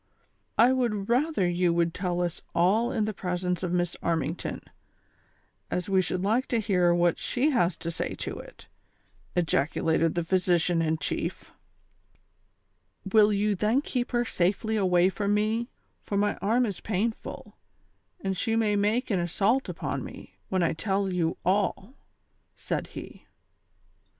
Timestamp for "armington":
4.01-4.63